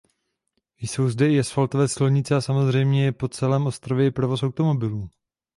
[0.79, 5.09] Jsou zde i asfaltové silnice a samozřejmě je po celém ostrově i provoz automobilů.